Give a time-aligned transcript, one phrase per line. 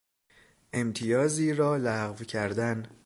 [0.73, 2.85] امتیازی را لغو کردن